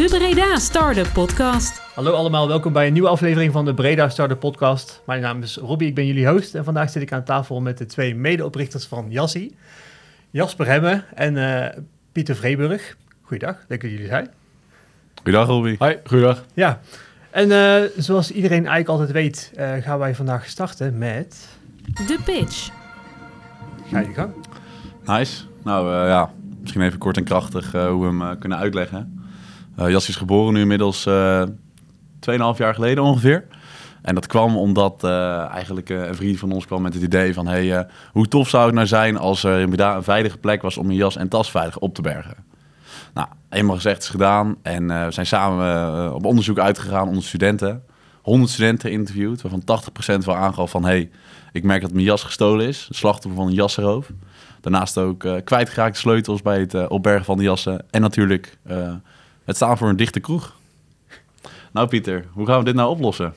[0.00, 1.82] De Breda Startup Podcast.
[1.94, 5.02] Hallo allemaal, welkom bij een nieuwe aflevering van de Breda Startup Podcast.
[5.06, 7.78] Mijn naam is Robbie, ik ben jullie host en vandaag zit ik aan tafel met
[7.78, 9.56] de twee medeoprichters van Jassie.
[10.30, 11.82] Jasper Hemme en eh,
[12.12, 12.96] Pieter Vreeburg.
[13.22, 14.28] Goeiedag, leuk dat jullie zijn.
[15.14, 15.76] Goedendag, Robbie.
[15.78, 16.44] Hoi, goeiedag.
[16.54, 16.80] Ja,
[17.30, 21.48] en eh, zoals iedereen eigenlijk altijd weet, eh, gaan wij vandaag starten met...
[22.06, 22.70] De Pitch.
[23.90, 24.32] Ga je gang.
[25.04, 25.44] Nice.
[25.64, 29.19] Nou eh, ja, misschien even kort en krachtig eh, hoe we hem kunnen uitleggen.
[29.80, 31.42] Eh Jas is geboren nu inmiddels eh
[32.20, 33.46] 2,5 jaar geleden ongeveer.
[34.02, 37.34] En dat kwam omdat eh, eigenlijk eh, een vriend van ons kwam met het idee
[37.34, 37.46] van...
[37.46, 40.76] Hey, eh, hoe tof zou het nou zijn als er in een veilige plek was
[40.76, 42.34] om je jas en tas veilig op te bergen.
[43.14, 44.56] Nou, eenmaal gezegd is gedaan.
[44.62, 47.82] En eh, we zijn samen eh, op onderzoek uitgegaan onder studenten.
[48.22, 49.62] 100 studenten geïnterviewd, waarvan
[50.22, 50.84] 80% wel aangaf van...
[50.84, 51.10] hey,
[51.52, 52.88] ik merk dat mijn jas gestolen is.
[52.90, 54.10] Slachtoffer van een jassenroof.
[54.60, 57.84] Daarnaast ook eh kwijtgeraakte sleutels bij het eh, opbergen van de jassen.
[57.90, 58.94] En natuurlijk eh,
[59.44, 60.58] het staan voor een dichte kroeg.
[61.72, 63.34] Nou Pieter, hoe gaan we dit nou oplossen?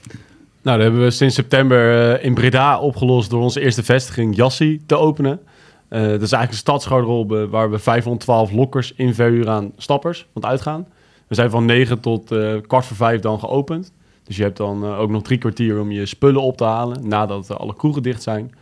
[0.63, 4.81] Nou, dat hebben we sinds september eh, in Breda opgelost door onze eerste vestiging Jassie
[4.85, 5.39] te openen.
[5.87, 10.45] Eh, dat is eigenlijk een stadsgarderobe waar we 512 lokkers inverhuren aan stappers van het
[10.45, 10.87] uitgaan.
[11.27, 13.91] We zijn van 9 tot eh, kwart voor 5 dan geopend.
[14.23, 17.57] Dus je hebt dan ook nog drie kwartier om je spullen op te halen nadat
[17.57, 18.53] alle kroegen dicht zijn.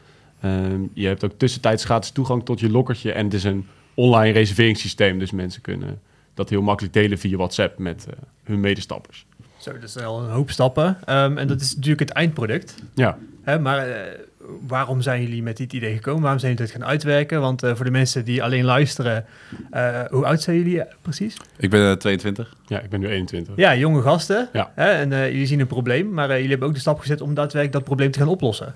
[0.42, 4.34] Ehm, je hebt ook tussentijds gratis toegang tot je lokkertje en het is een online
[4.34, 5.20] reserveringssysteem.
[5.20, 6.00] Dus mensen kunnen
[6.34, 9.26] dat heel makkelijk delen via WhatsApp met eh, hun medestappers.
[9.58, 10.98] Zo, dat is wel een hoop stappen.
[11.06, 12.76] Ehm, en dat is natuurlijk het eindproduct.
[12.96, 13.18] Ja.
[13.42, 14.20] Hè, maar eh,
[14.68, 16.22] waarom zijn jullie met dit idee gekomen?
[16.22, 17.42] Waarom zijn jullie dit gaan uitwerken?
[17.42, 19.26] Want eh, voor de mensen die alleen luisteren,
[19.72, 21.38] eh, hoe oud zijn jullie precies?
[21.58, 22.54] Ik ben eh, 22.
[22.66, 23.56] Ja, ik ben nu 21.
[23.56, 24.50] Ja, jonge gasten.
[24.54, 24.72] Ja.
[24.76, 27.22] Hè, en eh, jullie zien een probleem, maar eh, jullie hebben ook de stap gezet
[27.22, 28.76] om daadwerkelijk dat probleem te gaan oplossen.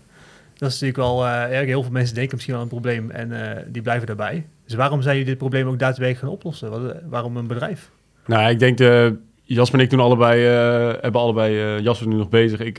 [0.57, 1.65] Dat is natuurlijk wel, eh, erg.
[1.65, 4.45] heel veel mensen denken misschien wel aan een probleem en eh, die blijven daarbij.
[4.65, 6.73] Dus waarom zijn jullie dit probleem ook daadwerkelijk gaan oplossen?
[6.73, 7.91] Eh, waarom een bedrijf?
[8.25, 12.13] Nou, ik denk, de Jasper en ik toen allebei, eh, hebben allebei, eh, Jasper is
[12.13, 12.75] nu nog bezig, ik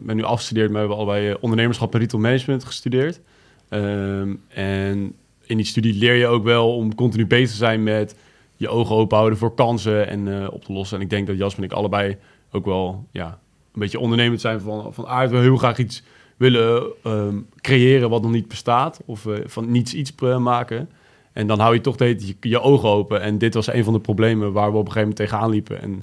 [0.00, 3.20] ben nu afgestudeerd, maar we hebben allebei ondernemerschap en retail management gestudeerd.
[3.68, 5.14] Ehm, en
[5.44, 8.16] in die studie leer je ook wel om continu bezig te zijn met
[8.56, 10.96] je ogen open houden voor kansen en op te lossen.
[10.96, 12.16] En ik denk dat Jasper en ik allebei
[12.50, 13.26] ook wel ja,
[13.72, 15.30] een beetje ondernemend zijn van, van aard.
[15.30, 16.02] We heel graag iets
[16.36, 20.88] willen ehm, creëren wat nog niet bestaat of van niets iets maken.
[21.38, 23.20] En dan hou je toch de je, je ogen open.
[23.20, 25.82] En dit was een van de problemen waar we op een gegeven moment tegenaan liepen.
[25.82, 26.02] En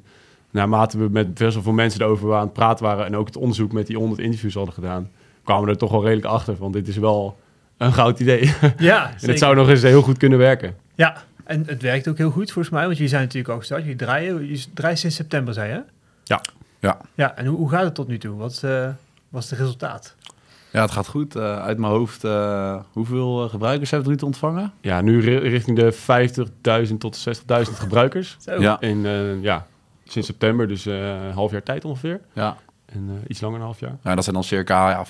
[0.52, 3.06] naarmate we met best wel veel mensen erover aan het praten waren...
[3.06, 5.10] en ook het onderzoek met die 100 interviews hadden gedaan...
[5.44, 6.56] kwamen we er toch wel redelijk achter.
[6.56, 7.38] Want dit is wel
[7.78, 8.54] een goud idee.
[8.78, 10.76] Ja, en het zou nog eens heel goed kunnen werken.
[10.96, 13.82] Ja, en het werkt ook heel goed volgens mij, want jullie zijn natuurlijk ook gestart.
[13.82, 15.82] Jullie draaien, jullie draaien sinds september, zei je?
[16.24, 16.42] Ja.
[16.80, 16.98] Ja.
[17.14, 18.36] Ja, en hoe, hoe gaat het tot nu toe?
[18.38, 18.90] Wat eh,
[19.30, 20.16] was het resultaat?
[20.76, 21.36] Ja, het gaat goed.
[21.36, 24.72] Eh, uit mijn hoofd, eh, hoeveel eh, gebruikers hebben we nu te ontvangen?
[24.82, 25.92] Ja, nu ri- richting de
[26.90, 28.38] 50.000 tot 60.000 gebruikers.
[28.40, 28.62] Zo.
[28.62, 28.80] Ja.
[28.82, 29.66] In, eh, ja,
[30.04, 32.20] sinds september, dus eh, een half jaar tijd ongeveer.
[32.34, 32.58] Ja.
[32.86, 33.98] En eh, iets langer dan een half jaar.
[34.04, 35.06] ja, dat zijn dan circa ja,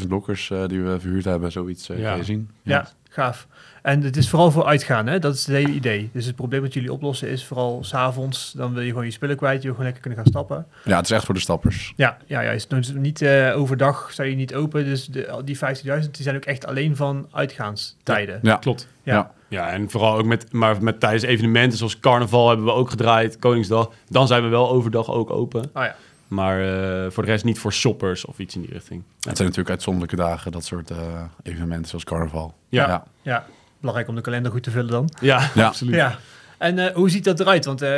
[0.00, 2.08] 25.000 blokkers eh, die we verhuurd hebben, zoiets eh, Ja.
[2.08, 2.50] kan je zien.
[2.62, 3.46] Ja, gaaf.
[3.82, 5.18] En het is vooral voor uitgaan, hè?
[5.18, 6.10] Dat is het hele idee.
[6.12, 8.52] Dus het probleem dat jullie oplossen is vooral s'avonds.
[8.52, 9.56] Dan wil je gewoon je spullen kwijt.
[9.56, 10.66] Je wil gewoon lekker kunnen gaan stappen.
[10.84, 11.92] ja, het is echt voor de stappers.
[11.96, 12.50] Ja, ja, ja.
[12.50, 14.84] Is dus niet eh, overdag zijn je niet open.
[14.84, 15.62] Dus de, die 15.000
[16.10, 18.38] die zijn ook echt alleen van uitgaanstijden.
[18.42, 18.88] Ja, Klopt.
[19.02, 19.14] Ja.
[19.14, 19.30] Ja.
[19.48, 23.38] Ja, en vooral ook met, maar met tijdens evenementen zoals carnaval hebben we ook gedraaid,
[23.38, 23.90] Koningsdag.
[24.08, 25.60] Dan zijn we wel overdag ook open.
[25.74, 25.94] Oh ja.
[26.28, 29.02] Maar eh, voor de rest niet voor shoppers of iets in die richting.
[29.14, 30.98] Het zijn natuurlijk uitzonderlijke dagen, dat soort eh,
[31.42, 32.54] evenementen zoals carnaval.
[32.68, 32.86] Ja.
[32.88, 33.04] ja.
[33.22, 33.44] ja,
[33.82, 35.10] belangrijk om de kalender goed te vullen dan.
[35.20, 35.66] Ja, Ja.
[35.66, 35.94] absoluut.
[35.94, 36.18] Ja.
[36.58, 37.64] En eh, hoe ziet dat eruit?
[37.64, 37.90] Want eh,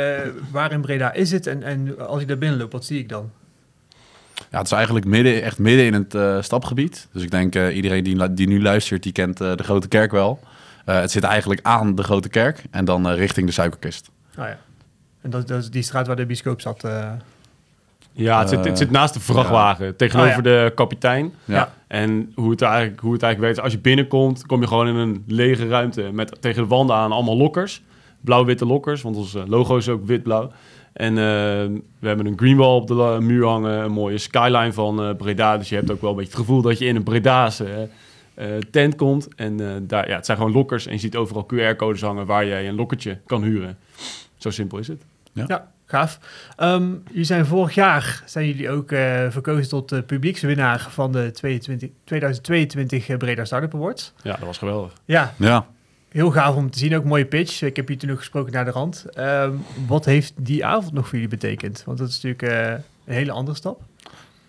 [0.51, 1.47] waar in Breda is het?
[1.47, 3.31] En, en als ik daar binnen loop, wat zie ik dan?
[4.51, 7.07] Ja, het is eigenlijk midden, echt midden in het eh, stapgebied.
[7.11, 10.11] Dus ik denk uh, iedereen die, die nu luistert, die kent uh, de Grote Kerk
[10.11, 10.39] wel.
[10.85, 14.09] Uh, het zit eigenlijk aan de Grote Kerk en dan uh, richting de suikerkist.
[14.35, 14.57] Ah ja.
[15.21, 16.83] En dat, dat is die straat waar de bioscoop zat?
[18.17, 19.93] Ja, het zit, het zit, naast de vrachtwagen, ja.
[19.97, 20.41] tegenover oh, ja.
[20.41, 21.33] de kapitein.
[21.45, 21.73] Ja.
[21.87, 24.95] En hoe het, eigenlijk, hoe het eigenlijk werkt, als je binnenkomt, kom je gewoon in
[24.95, 27.81] een lege ruimte met tegen de wanden aan allemaal lokkers.
[28.21, 30.51] Blauw-witte lokkers, want ons logo is ook wit-blauw.
[30.93, 31.17] En uh,
[31.99, 35.57] we hebben een green wall op de muur hangen, een mooie skyline van uh, Breda.
[35.57, 37.89] Dus je hebt ook wel een beetje het gevoel dat je in een Bredaanse
[38.35, 39.27] uh, tent komt.
[39.35, 42.67] En daar, ja, het zijn gewoon lokkers en je ziet overal QR-codes hangen waar jij
[42.67, 43.77] een lokkertje kan huren.
[44.37, 45.01] Zo simpel is het.
[45.33, 46.19] Ja, ja gaaf.
[46.59, 48.89] Um, jullie zijn vorig jaar zijn jullie ook
[49.29, 54.13] verkozen tot uh, publiekswinnaar van de 22, 2022 Breda Startup Awards.
[54.21, 54.93] Ja, dat was geweldig.
[55.05, 55.33] Ja.
[55.37, 55.65] ja.
[56.09, 57.61] Heel gaaf om te zien, ook een mooie pitch.
[57.61, 59.05] Ik heb hier toen ook gesproken naar de rand.
[59.17, 61.83] Um, wat heeft die avond nog voor jullie betekend?
[61.85, 63.81] Want dat is natuurlijk uh, een hele andere stap.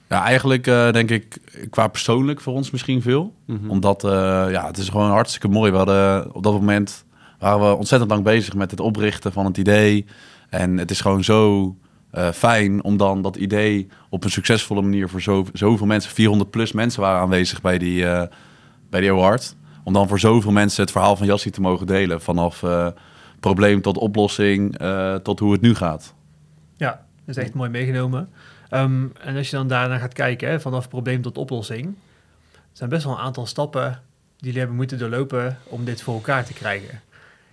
[0.08, 1.36] Ja, eigenlijk uh, denk ik
[1.70, 3.34] qua persoonlijk voor ons misschien veel.
[3.44, 3.70] Mm -hmm.
[3.70, 4.10] Omdat uh,
[4.50, 5.70] ja, het is gewoon hartstikke mooi.
[5.70, 7.04] We hadden op dat moment
[7.38, 10.06] waren we ontzettend lang bezig met het oprichten van het idee.
[10.48, 11.74] En het is gewoon zo
[12.10, 16.50] eh, fijn om dan dat idee op een succesvolle manier voor zo, zoveel mensen, 400
[16.50, 18.28] plus mensen waren aanwezig bij die, eh,
[18.90, 19.56] bij die award.
[19.84, 22.20] Om dan voor zoveel mensen het verhaal van Jassie te mogen delen.
[22.20, 22.88] Vanaf eh,
[23.40, 24.76] probleem tot oplossing,
[25.22, 26.14] tot hoe het nu gaat.
[26.76, 28.28] Ja, dat is echt mooi meegenomen.
[28.68, 31.94] Ehm, en als je dan daarna gaat kijken, hè, vanaf probleem tot oplossing,
[32.72, 34.00] zijn best wel een aantal stappen die
[34.38, 37.00] jullie hebben moeten doorlopen om dit voor elkaar te krijgen.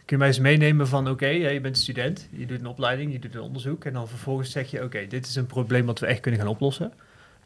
[0.05, 3.11] Kun je mij eens meenemen van, oké, ja, je bent student, je doet een opleiding,
[3.11, 5.99] je doet een onderzoek en dan vervolgens zeg je, oké, dit is een probleem wat
[5.99, 6.93] we echt kunnen gaan oplossen.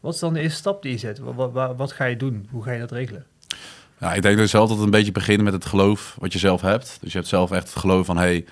[0.00, 1.18] Wat is dan de eerste stap die je zet?
[1.18, 2.48] Wat, wat, wat ga je doen?
[2.50, 3.24] Hoe ga je dat regelen?
[3.98, 6.98] Ja, ik denk dus het een beetje begint met het geloof wat je zelf hebt.
[7.00, 8.44] Dus je hebt zelf echt het geloof van, hey,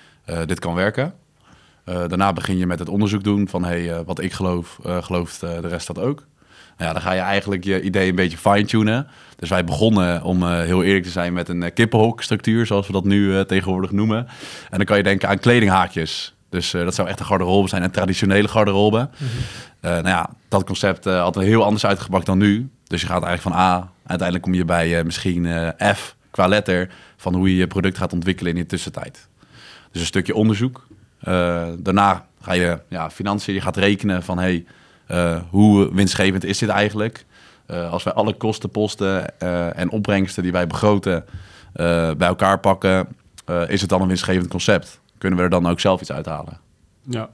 [0.45, 1.13] dit kan werken.
[1.85, 4.79] Uh, daarna begin je met het onderzoek doen van, hé, hey, uh, wat ik geloof,
[4.83, 6.25] gelooft de rest dat ook.
[6.77, 9.07] Nou ja, dan ga je eigenlijk je idee een beetje fine-tunen.
[9.37, 13.45] Dus wij begonnen, om heel eerlijk te zijn, met een kippenhokstructuur, zoals we dat nu
[13.45, 14.27] tegenwoordig noemen.
[14.69, 16.35] En dan kan je denken aan kledinghaakjes.
[16.49, 18.97] Dus dat zou echt een garderobe zijn, een traditionele garderobe.
[18.97, 19.91] Mm -hmm.
[19.91, 22.69] nou ja, dat concept had er heel anders uitgepakt dan nu.
[22.83, 25.47] Dus je gaat eigenlijk van A, uiteindelijk kom je bij misschien
[25.95, 29.27] F qua letter, van hoe je je product gaat ontwikkelen in de tussentijd.
[29.91, 30.87] Dus een stukje onderzoek.
[31.23, 34.65] Uh, daarna ga je ja, financiën, je gaat rekenen van hey,
[35.11, 37.25] uh, hoe winstgevend is dit eigenlijk?
[37.71, 39.39] Uh, als wij alle kostenposten
[39.75, 41.25] en opbrengsten die wij begroten
[42.17, 43.07] bij elkaar pakken,
[43.67, 44.99] is het dan een winstgevend concept?
[45.17, 46.59] Kunnen we er dan ook zelf iets uithalen?
[47.01, 47.29] Ja,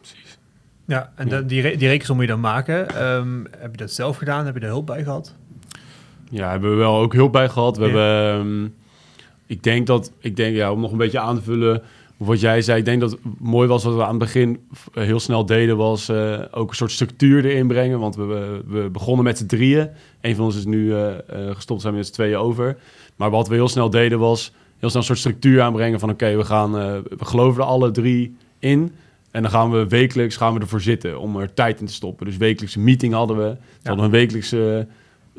[0.00, 0.38] precies.
[0.84, 1.40] Ja, en ja.
[1.40, 3.04] die, re die rekensom moet je dan maken.
[3.12, 4.46] Um, heb je dat zelf gedaan?
[4.46, 5.34] Heb je er hulp bij gehad?
[6.30, 7.76] Ja, hebben we wel ook hulp bij gehad.
[7.76, 7.90] We ja.
[7.90, 8.74] hebben, um,
[9.46, 11.82] ik denk dat, ik denk ja, om nog een beetje aan te vullen
[12.18, 14.60] wat jij zei, ik denk dat het mooi was wat we aan het begin
[14.92, 17.98] heel snel deden, was uh, ook een soort structuur erin brengen.
[17.98, 19.88] Want we, we begonnen met z'n drieën.
[20.20, 21.14] Een van ons is nu uh, uh,
[21.54, 22.76] gestopt, zijn we met z'n tweeën over.
[23.16, 26.24] Maar wat we heel snel deden was heel snel een soort structuur aanbrengen van oké,
[26.24, 28.92] okay, we gaan, we geloven er alle drie in.
[29.30, 32.26] En dan gaan we wekelijks gaan we ervoor zitten om er tijd in te stoppen.
[32.26, 33.42] Dus wekelijkse meeting hadden we.
[33.42, 33.88] We ja.
[33.88, 34.86] hadden een wekelijkse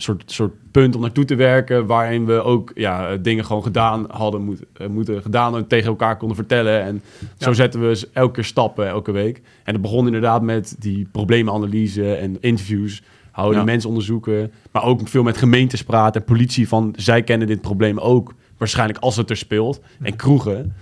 [0.01, 1.85] soort, soort punt om naartoe te werken.
[1.85, 6.17] Waarin we ook ja, dingen gewoon gedaan hadden moeten, uh, moeten gedaan en tegen elkaar
[6.17, 6.81] konden vertellen.
[6.81, 7.45] En ja.
[7.45, 9.41] zo zetten we elke keer stappen elke week.
[9.63, 13.03] En het begon inderdaad met die probleemanalyse en interviews.
[13.31, 13.65] Houden ja.
[13.65, 14.51] mensen onderzoeken.
[14.71, 18.33] Maar ook veel met gemeentes praten en politie van zij kennen dit probleem ook.
[18.57, 19.81] Waarschijnlijk als het er speelt.
[20.01, 20.75] En kroegen.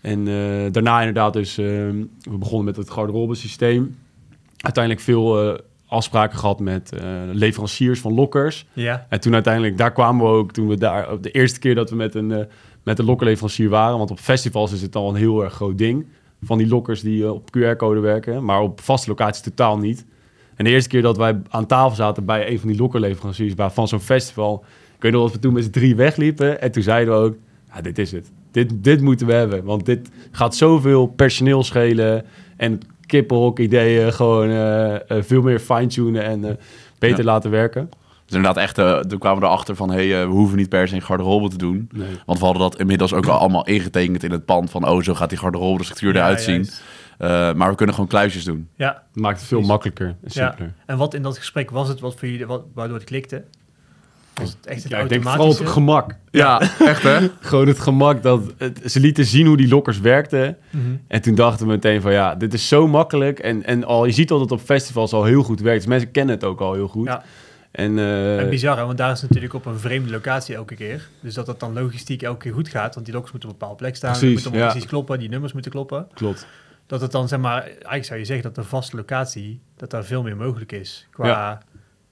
[0.00, 1.66] En uh, daarna inderdaad dus, uh,
[2.20, 3.96] we begonnen met het garderobe systeem.
[4.56, 7.00] Uiteindelijk veel uh, afspraken gehad met uh,
[7.32, 8.66] leveranciers van lokkers.
[8.72, 9.06] Ja.
[9.08, 11.96] En toen uiteindelijk, daar kwamen we ook, toen we daar, de eerste keer dat we
[11.96, 12.38] met een, uh,
[12.82, 16.06] met een lokkerleverancier waren, want op festivals is het al een heel erg groot ding,
[16.42, 20.06] van die lokkers die uh, op QR-code werken, maar op vaste locaties totaal niet.
[20.54, 23.88] En de eerste keer dat wij aan tafel zaten bij een van die lokkerleveranciers van
[23.88, 24.64] zo'n festival,
[24.96, 27.36] ik weet nog dat we toen met z'n drie wegliepen en toen zeiden we ook,
[27.74, 28.30] ja, dit is het.
[28.50, 32.24] Dit, dit moeten we hebben, want dit gaat zoveel personeel schelen
[32.56, 36.50] en kippenhok ideeën gewoon uh, uh, veel meer fine-tunen en uh,
[36.98, 37.24] beter ja.
[37.24, 37.88] laten werken.
[38.24, 38.74] Dus inderdaad echt,
[39.08, 41.58] toen kwamen we erachter van, hé, hey, we hoeven niet per se een garderobe te
[41.58, 41.88] doen.
[41.92, 42.08] Nee.
[42.26, 45.14] Want we hadden dat inmiddels ook al allemaal ingetekend in het pand van, oh, zo
[45.14, 46.68] gaat die garderobe de structuur Ja, eruit zien.
[47.18, 48.68] Uh, maar we kunnen gewoon kluisjes doen.
[48.74, 50.30] Ja, Maakt het veel makkelijker en ja.
[50.30, 50.72] simpeler.
[50.86, 53.44] En wat in dat gesprek was het wat voor jullie, wat, waardoor het klikte?
[54.40, 56.16] Was het echt het Ja, ik denk vooral het gemak.
[56.30, 57.28] Ja, echt hè?
[57.40, 60.56] Gewoon het gemak dat het, ze lieten zien hoe die lokkers werkten.
[60.70, 60.82] Mhm.
[61.08, 63.38] En toen dachten we meteen van ja, dit is zo makkelijk.
[63.38, 65.78] En, en al, je ziet al dat het op festivals al heel goed werkt.
[65.80, 67.06] Dus mensen kennen het ook al heel goed.
[67.06, 67.22] Ja.
[67.70, 70.74] En, eh, En bizar, hè, want daar is het natuurlijk op een vreemde locatie elke
[70.74, 71.08] keer.
[71.20, 72.94] Dus dat het dan logistiek elke keer goed gaat.
[72.94, 74.10] Want die lokkers moeten op een bepaalde plek staan.
[74.10, 74.70] Precies, die moeten ja.
[74.70, 76.08] precies kloppen, die nummers moeten kloppen.
[76.14, 76.46] klopt.
[76.86, 80.04] Dat het dan, zeg maar, eigenlijk zou je zeggen dat een vaste locatie, dat daar
[80.04, 81.06] veel meer mogelijk is.
[81.10, 81.62] Qua,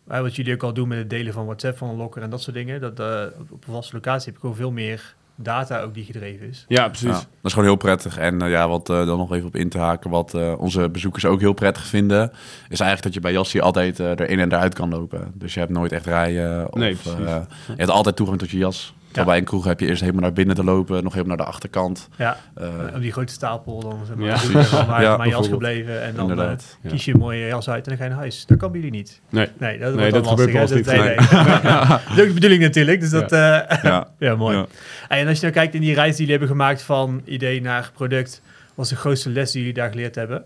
[0.09, 2.31] hè, wat jullie ook al doen met het delen van WhatsApp van een lokker en
[2.31, 2.81] dat soort dingen.
[2.81, 6.49] Dat eh, op een vaste locatie heb je gewoon veel meer data ook die gedreven
[6.49, 6.65] is.
[6.69, 7.09] Ja, precies.
[7.09, 8.19] Ja, dat is gewoon heel prettig.
[8.19, 10.89] En eh, ja, wat eh, dan nog even op in te haken, wat eh, onze
[10.91, 12.31] bezoekers ook heel prettig vinden,
[12.69, 15.33] is eigenlijk dat je bij Jassie altijd eh er in en eruit kan lopen.
[15.35, 16.73] Dus je hebt nooit echt rijen.
[16.73, 17.19] Of, Nee, precies.
[17.21, 18.95] eh, je hebt altijd toegang tot je jas.
[19.15, 21.47] Terwijl bij een kroeg heb je eerst helemaal naar binnen te lopen, nog helemaal naar
[21.47, 22.09] de achterkant.
[22.19, 24.87] Ja, Eh, op die grote stapel dan zeg maar, Ja.
[24.87, 26.03] waar Ja, mijn jas gebleven.
[26.03, 28.19] En dan Inderdaad, eh, kies je een mooie jas uit en dan ga je naar
[28.19, 28.47] huis.
[28.47, 29.21] Dat kan bij jullie niet.
[29.29, 29.49] Nee.
[29.59, 30.61] Nee, dat, Nee, wordt dat gebeurt lastig, hè?
[30.61, 31.63] ons Dat- niet.
[31.63, 31.87] nee, nee.
[31.89, 33.01] Dat is ook de bedoeling natuurlijk.
[33.01, 33.39] Dus dat, eh,
[33.83, 34.09] ja.
[34.19, 34.57] ja, mooi.
[34.57, 34.67] Ja.
[35.09, 37.91] En als je nou kijkt in die reis die jullie hebben gemaakt van idee naar
[37.95, 38.43] product,
[38.75, 40.45] wat is de grootste les die jullie daar geleerd hebben?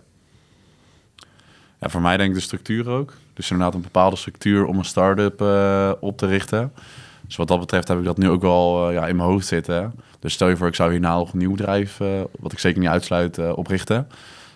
[1.81, 3.13] Ja, voor mij denk ik de structuur ook.
[3.35, 6.73] Dus inderdaad een bepaalde structuur om een start-up eh, op te richten.
[7.29, 9.47] Dus wat dat betreft heb ik dat nu ook wel eh, ja, in mijn hoofd
[9.47, 9.93] zitten.
[10.21, 12.09] Dus stel je voor, ik zou hierna nog een nieuw bedrijf, eh,
[12.41, 14.09] wat ik zeker niet uitsluit, eh, oprichten.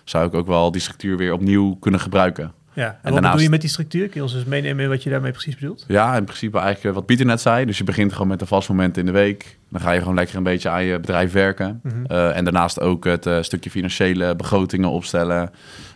[0.03, 2.51] Zou ik ook wel die structuur weer opnieuw kunnen gebruiken.
[2.73, 2.85] Ja.
[2.85, 4.03] En, wat daarnaast- bedoel je met die structuur?
[4.03, 5.85] Kun je ons eens meenemen wat je daarmee precies bedoelt?
[5.87, 7.65] Ja, in principe eigenlijk wat Pieter net zei.
[7.65, 9.57] Dus je begint gewoon met een vast moment in de week.
[9.69, 11.79] Dan ga je gewoon lekker een beetje aan je bedrijf werken.
[11.83, 12.05] Mhm.
[12.05, 15.51] En daarnaast ook het stukje financiële begrotingen opstellen.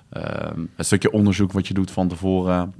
[0.09, 2.73] Ehm, het stukje onderzoek wat je doet van tevoren.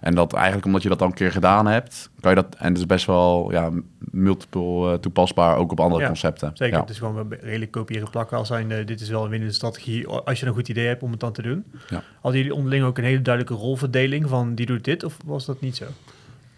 [0.00, 2.54] En dat eigenlijk omdat je dat al een keer gedaan hebt, kan je dat.
[2.58, 6.50] En het is best wel ja, multiple eh, toepasbaar ook op andere Ja, concepten.
[6.54, 6.80] Zeker, Ja.
[6.80, 8.36] het is gewoon redelijk kopiëren plakken.
[8.38, 11.02] Als zijn, eh, dit is wel een winnende strategie als je een goed idee hebt
[11.02, 11.64] om het dan te doen.
[11.88, 12.02] Ja.
[12.20, 15.60] Hadden jullie onderling ook een hele duidelijke rolverdeling van die doet dit of was dat
[15.60, 15.84] niet zo?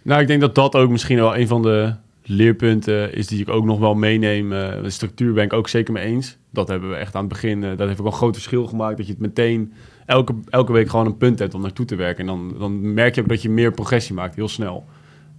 [0.02, 1.92] Nou, ik denk dat dat ook misschien wel een van de
[2.28, 4.52] leerpunten is die ik ook nog wel meeneem.
[4.52, 6.36] Eh, de structuur ben ik ook zeker mee eens.
[6.50, 8.96] Dat hebben we echt aan het begin, eh, dat heeft ook een groot verschil gemaakt.
[8.96, 9.72] Dat je het meteen
[10.06, 12.20] elke, elke week gewoon een punt hebt om naartoe te werken.
[12.20, 14.84] En dan, dan merk je ook dat je meer progressie maakt, heel snel.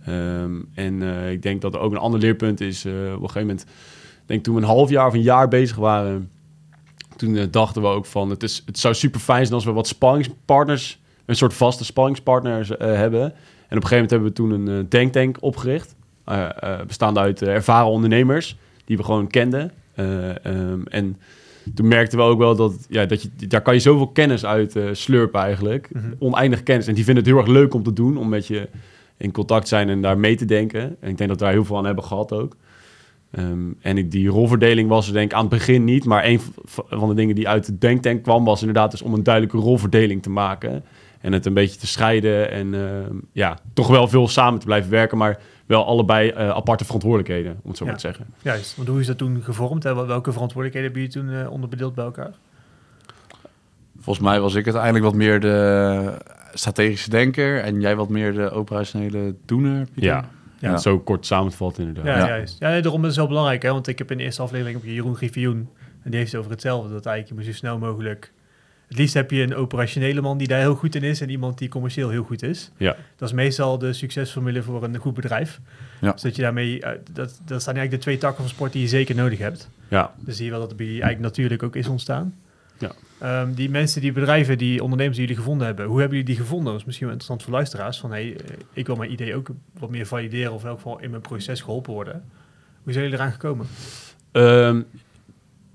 [0.06, 2.86] Ehm, en eh, ik denk dat er ook een ander leerpunt is.
[2.86, 3.66] op een gegeven moment,
[4.26, 6.30] denk toen we een half jaar of een jaar bezig waren,
[7.16, 9.88] toen dachten we ook van het, is, het zou super fijn zijn als we wat
[9.88, 13.22] sparringspartners, een soort vaste sparringspartners eh, hebben.
[13.22, 15.96] En op een gegeven moment hebben we toen een denktank opgericht,
[16.88, 19.72] bestaande uit eh, ervaren ondernemers die we gewoon kenden.
[19.94, 21.18] Eh, ehm, en
[21.74, 24.76] toen merkten we ook wel dat, ja, dat je, daar kan je zoveel kennis uit
[24.76, 25.90] eh, slurpen eigenlijk.
[25.92, 26.06] Mhm.
[26.20, 26.88] Oneindig kennis.
[26.88, 28.70] En die vinden het heel erg leuk om te doen, om met je
[29.18, 30.82] in contact te zijn en daar mee te denken.
[30.82, 32.56] En ik denk dat we daar heel veel aan hebben gehad ook.
[33.32, 36.06] Ehm, en ik, die rolverdeling was er denk ik aan het begin niet.
[36.06, 36.40] Maar een
[36.90, 38.46] van de dingen die uit de denktank kwam...
[38.46, 40.84] was inderdaad dus om een duidelijke rolverdeling te maken.
[41.22, 42.52] En het een beetje te scheiden.
[42.52, 45.18] En ehm, ja, toch wel veel samen te blijven werken.
[45.18, 47.90] Maar wel allebei eh, aparte verantwoordelijkheden, om het zo Ja.
[47.92, 48.26] maar te zeggen.
[48.42, 49.84] Juist, want hoe is dat toen gevormd?
[49.84, 49.96] Hè?
[49.96, 52.32] Wel- Welke verantwoordelijkheden hebben jullie toen eh, onderbedeeld bij elkaar?
[54.00, 56.18] Volgens mij was ik uiteindelijk wat meer de
[56.54, 59.88] strategische denker en jij wat meer de operationele doener.
[59.94, 60.26] Ja,
[60.60, 60.70] Ja.
[60.70, 60.78] ja.
[60.78, 62.06] zo kort samenvat inderdaad.
[62.06, 62.28] Ja, Ja.
[62.28, 62.60] juist.
[62.60, 63.72] Ja, nee, daarom is het zo belangrijk, hè?
[63.72, 65.70] want ik heb in de eerste aflevering op Jeroen Griffioen,
[66.04, 68.32] en die heeft het over hetzelfde, dat eigenlijk je moet zo snel mogelijk...
[68.90, 71.58] Het liefst heb je een operationele man die daar heel goed in is en iemand
[71.58, 72.72] die commercieel heel goed is.
[72.78, 72.96] Ja.
[73.16, 75.60] Dat is meestal de succesformule voor een goed bedrijf.
[76.02, 76.12] Ja.
[76.12, 78.82] Dus dat je daarmee, eh, dat, dat zijn eigenlijk de twee takken van sport die
[78.82, 79.70] je zeker nodig hebt.
[79.88, 80.14] Ja.
[80.20, 82.36] Dus zie je wel dat jullie eigenlijk natuurlijk ook is ontstaan.
[82.78, 82.92] Ja.
[83.20, 86.44] Ehm, die mensen, die bedrijven, die ondernemers die jullie gevonden hebben, hoe hebben jullie die
[86.44, 86.72] gevonden?
[86.72, 88.00] Dat is misschien wel interessant voor luisteraars.
[88.00, 91.00] Van hey, eh, ik wil mijn idee ook wat meer valideren of in elk geval
[91.00, 92.24] in mijn proces geholpen worden.
[92.84, 93.68] Hoe zijn jullie eraan gekomen?
[94.32, 94.82] Ehm,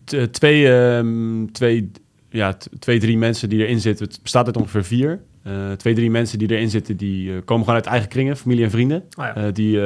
[0.04, 1.90] t- twee, ehm, twee,
[2.34, 4.06] ja, twee, drie mensen die erin zitten.
[4.06, 5.20] Het bestaat uit ongeveer vier.
[5.42, 8.64] Eh, twee, drie mensen die erin zitten, die eh, komen gewoon uit eigen kringen, familie
[8.64, 9.04] en vrienden.
[9.16, 9.34] Ah, ja.
[9.34, 9.82] eh, die eh,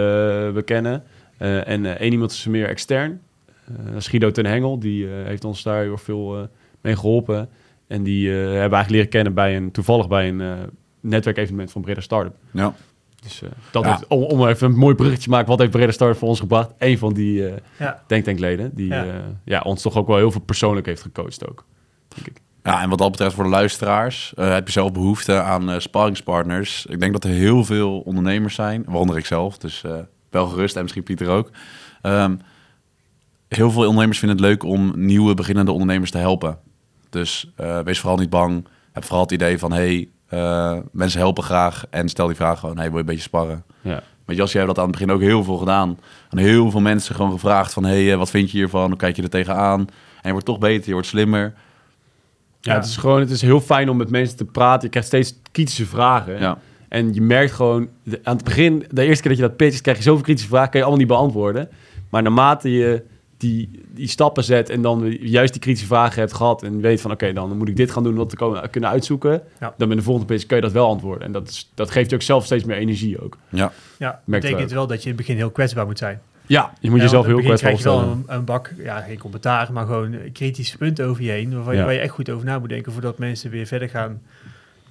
[0.52, 1.02] we kennen.
[1.36, 3.20] Eh, en eh, één iemand is meer extern.
[3.66, 4.78] Eh, Guido ten Hengel.
[4.78, 6.42] Die eh, heeft ons daar heel veel eh,
[6.80, 7.48] mee geholpen.
[7.86, 10.52] En die eh, hebben we eigenlijk leren kennen bij een, toevallig bij een eh,
[11.00, 12.34] netwerkevenement van Breda Startup.
[12.50, 12.74] Ja.
[13.22, 13.90] Dus eh, dat Ja.
[13.90, 16.40] heeft, om, om even een mooi bruggetje te maken, wat heeft Breda Startup voor ons
[16.40, 16.74] gebracht?
[16.78, 18.02] Eén van die eh ja.
[18.06, 19.02] denktankleden, die Ja.
[19.04, 19.22] ja.
[19.44, 21.64] ja, ons toch ook wel heel veel persoonlijk heeft gecoacht ook.
[22.14, 22.40] Denk ik.
[22.62, 25.78] Ja, en wat dat betreft voor de luisteraars, eh, heb je zelf behoefte aan eh
[25.78, 26.86] sparringspartners.
[26.86, 29.98] Ik denk dat er heel veel ondernemers zijn, waaronder ik zelf, dus eh,
[30.30, 31.50] wel gerust en misschien Pieter ook.
[32.02, 32.36] Ehm,
[33.48, 36.58] heel veel ondernemers vinden het leuk om nieuwe beginnende ondernemers te helpen.
[37.10, 38.66] Dus eh, wees vooral niet bang.
[38.92, 41.84] Heb vooral het idee van, hey, eh, mensen helpen graag.
[41.90, 43.64] En stel die vraag gewoon, hey, wil je een beetje sparren?
[43.80, 44.02] Ja.
[44.24, 45.98] Met Jas, jij hebt dat aan het begin ook heel veel gedaan.
[46.30, 47.84] Aan heel veel mensen gewoon gevraagd van...
[47.84, 48.88] hé, hey, eh, wat vind je hiervan?
[48.88, 49.80] Hoe kijk je er tegenaan?
[49.80, 51.54] En je wordt toch beter, je wordt slimmer.
[52.60, 52.78] Ja, Ja.
[52.78, 54.82] het is gewoon, het is heel fijn om met mensen te praten.
[54.82, 56.40] Je krijgt steeds kritische vragen.
[56.40, 57.88] Ja, En je merkt gewoon,
[58.22, 60.70] aan het begin, de eerste keer dat je dat pitcht, krijg je zoveel kritische vragen,
[60.70, 61.68] kan je allemaal niet beantwoorden.
[62.10, 63.02] Maar naarmate je
[63.36, 67.10] die, die stappen zet en dan juist die kritische vragen hebt gehad en weet van,
[67.10, 69.42] oké, dan moet ik dit gaan doen om dat te komen, kunnen uitzoeken.
[69.60, 69.74] Ja.
[69.76, 71.24] Dan met de volgende pitch kun je dat wel antwoorden.
[71.26, 73.36] En dat, is, dat geeft je ook zelf steeds meer energie ook.
[73.48, 73.72] ja.
[73.98, 74.20] ja.
[74.24, 76.20] Merkt betekent we wel dat je in het begin heel kwetsbaar moet zijn.
[76.48, 78.24] Ja, je moet Ja, jezelf heel kwetsbaar krijg je wel opstellen.
[78.26, 81.64] een, een bak, ja, geen commentaar, maar gewoon kritische punten over je heen.
[81.64, 81.84] Waar, Ja.
[81.84, 84.20] waar je echt goed over na moet denken voordat mensen weer verder gaan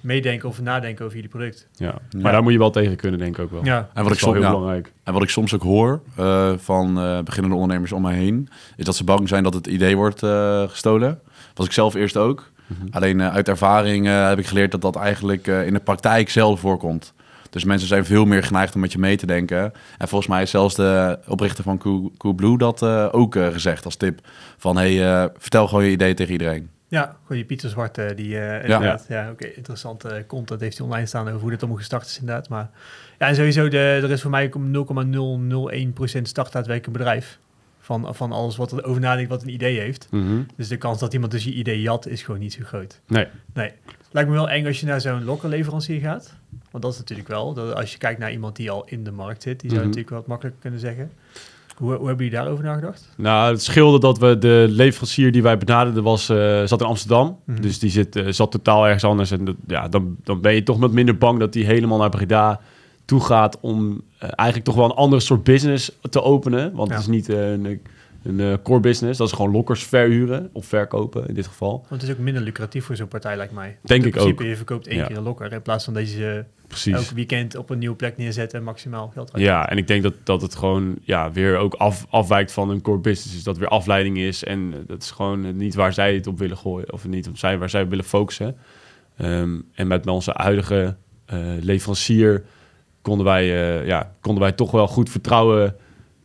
[0.00, 1.66] meedenken of nadenken over jullie product.
[1.76, 1.86] Ja.
[1.86, 2.18] Ja.
[2.20, 3.64] Maar daar moet je wel tegen kunnen, denk ik ook wel.
[3.64, 4.92] Ja, En wat, dat ik soms, heel ja, belangrijk.
[5.04, 8.48] en wat ik soms ook hoor eh, van eh, beginnende ondernemers om mij heen...
[8.76, 11.20] is dat ze bang zijn dat het idee wordt eh, gestolen.
[11.54, 12.50] Was ik zelf eerst ook.
[12.66, 12.86] Mhm.
[12.90, 16.60] Alleen uit ervaring eh, heb ik geleerd dat dat eigenlijk eh, in de praktijk zelf
[16.60, 17.12] voorkomt.
[17.50, 19.72] Dus mensen zijn veel meer geneigd om met je mee te denken.
[19.98, 23.84] En volgens mij is zelfs de oprichter van Cool, Coolblue dat eh, ook eh, gezegd
[23.84, 24.20] als tip.
[24.56, 26.70] Van, hey, eh, vertel gewoon je idee tegen iedereen.
[26.90, 31.06] Ja, die Pieter Zwart, eh, die inderdaad, ja, oké, interessante eh, content heeft hij online
[31.06, 32.48] staan over hoe dit allemaal gestart is inderdaad.
[32.48, 32.70] Maar
[33.18, 37.38] ja, en sowieso, de, er is voor mij ook 0,001% start daadwerkelijk een bedrijf.
[37.88, 40.08] Van, van alles wat er over nadenkt, wat een idee heeft.
[40.10, 40.42] Mhm.
[40.56, 43.00] Dus de kans dat iemand dus je idee jat, is gewoon niet zo groot.
[43.06, 43.26] Nee.
[43.54, 43.70] Nee.
[44.10, 46.34] Lijkt me wel eng als je naar zo'n local leverancier gaat.
[46.70, 49.10] Want dat is natuurlijk wel, dat als je kijkt naar iemand die al in de
[49.10, 49.88] markt zit, die zou Mhm.
[49.90, 51.10] natuurlijk wat makkelijker kunnen zeggen.
[51.76, 53.08] Hoe, hoe hebben jullie daarover nagedacht?
[53.16, 57.38] Nou, het scheelde dat we de leverancier die wij benaderden was, eh, zat in Amsterdam.
[57.44, 57.60] Mhm.
[57.60, 59.30] Dus die zit, eh, zat totaal ergens anders.
[59.30, 62.10] En dat, ja, dan, dan ben je toch wat minder bang dat die helemaal naar
[62.10, 62.60] Breda
[63.04, 66.72] toe gaat om eigenlijk toch wel een ander soort business te openen.
[66.72, 66.94] Want Ja.
[66.94, 67.80] het is niet eh, een,
[68.22, 69.18] een eh, core business.
[69.18, 71.70] Dat is gewoon lokkers verhuren of verkopen in dit geval.
[71.88, 73.76] Want het is ook minder lucratief voor zo'n partij, lijkt mij.
[73.82, 74.48] Denk in ik principe, ook.
[74.48, 75.06] Je verkoopt één Ja.
[75.06, 76.94] keer een lokker in plaats van dat je ze Precies.
[76.94, 79.42] elk weekend op een nieuwe plek neerzet en maximaal geld uit.
[79.42, 82.80] Ja, en ik denk dat, dat het gewoon ja, weer ook af, afwijkt van een
[82.80, 83.32] core business.
[83.34, 84.44] Dus dat weer afleiding is.
[84.44, 86.92] En eh, dat is gewoon eh, niet waar zij het op willen gooien.
[86.92, 88.56] Of niet op zij, waar zij willen focussen.
[89.16, 90.96] Ehm, en met onze huidige
[91.26, 92.44] eh, leverancier
[93.08, 95.76] konden wij, eh, ja, konden wij toch wel goed vertrouwen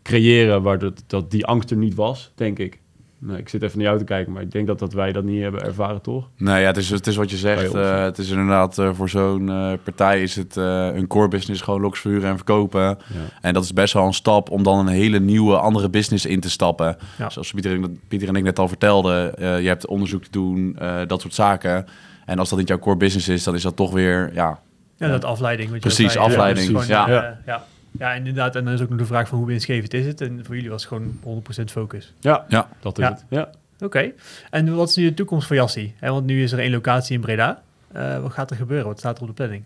[0.03, 0.61] creëren.
[0.61, 2.81] Waar dat, dat die angst er niet was, denk ik.
[3.17, 5.23] Nou, ik zit even naar jou te kijken, maar ik denk dat, dat wij dat
[5.23, 6.29] niet hebben ervaren, toch?
[6.37, 7.73] Nee, ja, het, is, het is wat je zegt.
[7.73, 9.45] Eh, het is inderdaad eh, voor zo'n
[9.83, 12.81] partij is het een core business gewoon loks verhuren en verkopen.
[12.81, 12.97] Ja.
[13.41, 16.39] En dat is best wel een stap om dan een hele nieuwe andere business in
[16.39, 16.97] te stappen.
[17.17, 17.29] Ja.
[17.29, 21.21] Zoals Pieter, en- Pieter en ik net al vertelden, je hebt onderzoek te doen, dat
[21.21, 21.85] soort zaken.
[22.25, 24.59] En als dat niet jouw core business is, dan is dat toch weer, ja,
[24.97, 25.67] Ja, dat afleiding.
[25.69, 26.25] wat je Precies, zei.
[26.25, 27.23] afleiding, Ja, gewoon, ja.
[27.23, 27.63] eh, ja.
[27.91, 28.55] ja, inderdaad.
[28.55, 30.21] En dan is ook nog de vraag van hoe winstgevend is het?
[30.21, 31.19] En voor jullie was het gewoon
[31.59, 32.13] 100% focus.
[32.19, 32.67] Ja, Ja.
[32.79, 33.09] dat is Ja.
[33.11, 33.25] het.
[33.29, 33.49] Ja.
[33.79, 34.11] Oké.
[34.49, 35.93] En wat is nu de toekomst voor Jassie?
[35.99, 37.61] Hè, want nu is er één locatie in Breda.
[37.91, 38.87] Eh, wat gaat er gebeuren?
[38.87, 39.63] Wat staat er op de planning?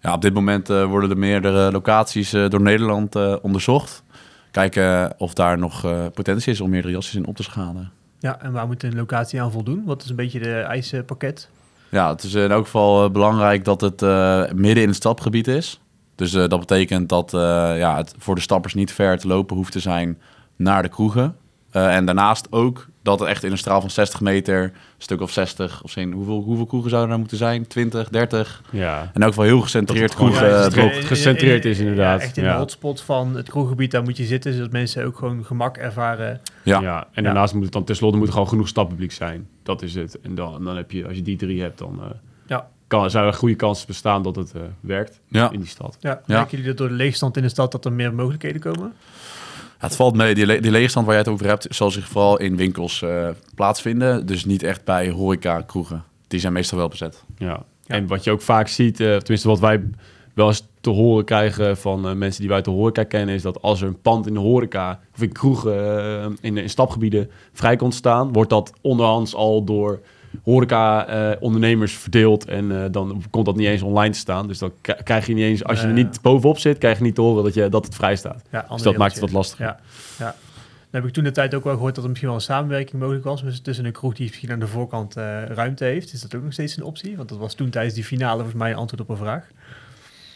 [0.00, 4.02] Ja, op dit moment eh, worden er meerdere locaties eh, door Nederland eh, onderzocht.
[4.50, 7.90] Kijken of daar nog eh, potentie is om meerdere jassen in op te schalen.
[8.18, 9.82] Ja, en waar moet een locatie aan voldoen?
[9.84, 11.48] Wat is een beetje de eisenpakket?
[11.94, 15.48] Ja, het is in elk geval eh, belangrijk dat het eh, midden in het stapgebied
[15.48, 15.80] is.
[16.14, 17.30] Dus eh, dat betekent dat
[17.76, 20.18] ja, het voor de stappers niet ver te lopen hoeft te zijn
[20.56, 21.36] naar de kroegen.
[21.74, 25.20] Eh, en daarnaast ook dat het echt in een straal van 60 meter, een stuk
[25.20, 27.66] of 60, of zijn, hoeveel, hoeveel kroegen zouden er moeten zijn?
[27.66, 28.62] 20, 30?
[28.70, 29.10] ja.
[29.14, 30.48] In elk geval heel gecentreerd kroegen.
[30.48, 32.20] Ja, het ook gecentreerd is inderdaad.
[32.20, 32.52] Ja, echt in Ja.
[32.52, 34.52] de hotspot van het kroeggebied, daar moet je zitten.
[34.52, 36.40] Zodat mensen ook gewoon gemak ervaren.
[36.62, 36.80] Ja.
[36.80, 37.06] Ja.
[37.12, 39.48] en daarnaast moet het dan tenslotte moet er gewoon genoeg stappubliek zijn.
[39.62, 40.20] Dat is het.
[40.20, 42.06] En dan, dan heb je, als je die drie hebt, dan eh,
[42.46, 42.68] Ja.
[42.86, 45.50] kan, zou er goede kans bestaan dat het eh, werkt Ja.
[45.50, 45.96] in die stad.
[46.00, 48.92] Ja, Merken jullie dat door de leegstand in de stad dat er meer mogelijkheden komen?
[49.84, 50.34] Het valt mee.
[50.34, 53.28] Die, le- die leegstand waar jij het over hebt, zal zich vooral in winkels eh,
[53.54, 54.26] plaatsvinden.
[54.26, 56.04] Dus niet echt bij horeca kroegen.
[56.28, 57.24] Die zijn meestal wel bezet.
[57.38, 57.46] Ja.
[57.46, 57.62] Ja.
[57.86, 59.82] En wat je ook vaak ziet, eh, tenminste wat wij
[60.34, 63.42] wel eens te horen krijgen van eh, mensen die wij uit de horeca kennen, is
[63.42, 67.76] dat als er een pand in de horeca of in kroegen, in, in stapgebieden vrij
[67.76, 70.00] komt staan, wordt dat onderhands al door
[70.42, 74.48] horeca-ondernemers verdeeld en eh, dan komt dat niet eens online te staan.
[74.48, 74.72] Dus dan
[75.04, 77.44] krijg je niet eens, als je er niet bovenop zit, krijg je niet te horen
[77.44, 78.42] dat, je, dat het vrij staat.
[78.50, 79.64] Ja, Dus dat maakt het wat lastiger.
[79.64, 79.78] Ja,
[80.18, 80.34] ja.
[80.90, 83.00] Dan heb ik toen de tijd ook wel gehoord dat er misschien wel een samenwerking
[83.00, 86.12] mogelijk was tussen een kroeg die misschien aan de voorkant eh, ruimte heeft.
[86.12, 87.16] Is dat ook nog steeds een optie?
[87.16, 89.46] Want dat was toen tijdens die finale volgens mij een antwoord op een vraag.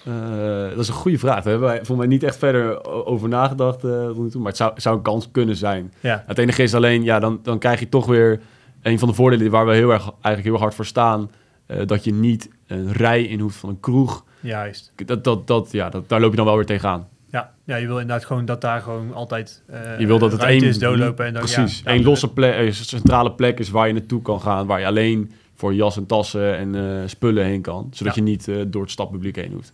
[0.05, 1.43] Eh, dat is een goede vraag.
[1.43, 3.91] Daar hebben wij volgens mij niet echt verder over nagedacht eh.
[4.17, 5.93] Maar het zou, zou een kans kunnen zijn.
[6.01, 8.41] Ja, Het enige is alleen, ja, dan, dan krijg je toch weer
[8.83, 11.31] een van de voordelen waar we heel erg, eigenlijk heel hard voor staan.
[11.67, 14.25] eh, dat je niet een rij in hoeft van een kroeg.
[14.41, 14.93] juist.
[15.07, 17.09] Dat, dat, dat, ja, dat, daar loop je dan wel weer tegenaan.
[17.31, 20.43] Ja, ja, je wil inderdaad gewoon dat daar gewoon altijd eh Je wil dat het
[20.43, 21.27] één is doorlopen.
[21.27, 24.23] En dan, precies, ja, één ja, losse plek, een centrale plek is waar je naartoe
[24.23, 24.67] kan gaan.
[24.67, 27.89] Waar je alleen voor jas en tassen en eh, spullen heen kan.
[27.91, 28.23] Zodat Ja.
[28.25, 29.73] je niet eh, door het stadpubliek heen hoeft.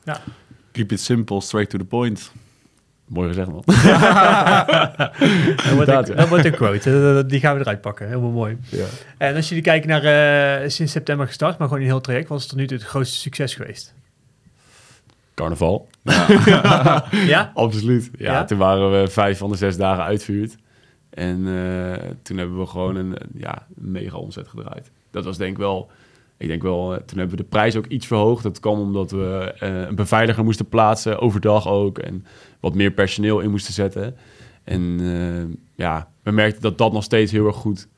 [0.72, 2.32] Keep it simple, straight to the point.
[3.06, 3.62] Mooi gezegd, man.
[3.66, 3.76] Dat
[5.16, 6.20] wordt, Inderdaad, een, ja.
[6.20, 7.14] dat wordt een quote.
[7.22, 8.08] Eh, Die gaan we eruit pakken.
[8.08, 8.56] Helemaal mooi.
[8.68, 8.84] ja.
[9.18, 10.02] En als jullie kijken naar
[10.62, 12.76] eh, sinds september gestart, maar gewoon in heel het traject, was het tot nu toe
[12.76, 13.94] het grootste succes geweest?
[15.34, 15.88] Carnaval.
[17.26, 17.50] Ja?
[17.54, 18.10] Absoluut.
[18.18, 18.44] Ja, Ja?
[18.44, 20.56] toen waren we vijf van de zes dagen uitvuurd.
[21.10, 24.90] En eh, toen hebben we gewoon een, eh, ja, een mega omzet gedraaid.
[25.10, 25.90] Dat was denk ik wel...
[26.36, 28.42] Ik denk wel, eh, toen hebben we de prijs ook iets verhoogd.
[28.42, 31.98] Dat kwam omdat we eh, een beveiliger moesten plaatsen, overdag ook.
[31.98, 32.24] En
[32.60, 34.16] wat meer personeel in moesten zetten.
[34.64, 37.88] En eh, ja, we merkten dat dat nog steeds heel erg goed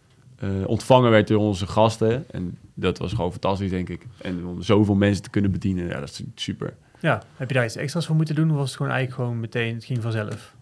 [0.66, 2.24] ontvangen werd door onze gasten.
[2.30, 4.06] En dat was gewoon fantastisch, denk ik.
[4.22, 6.74] En om zoveel mensen te kunnen bedienen, ja, dat is super.
[7.00, 7.22] Ja.
[7.36, 8.50] Heb je daar iets extra's voor moeten doen?
[8.50, 10.54] Of was het gewoon eigenlijk gewoon meteen, het ging vanzelf?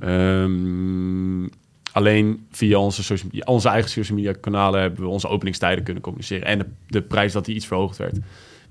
[0.00, 1.44] Ehm,
[1.94, 6.46] alleen via onze, onze eigen social media kanalen hebben we onze openingstijden kunnen communiceren.
[6.46, 8.18] En de, de prijs dat die iets verhoogd werd.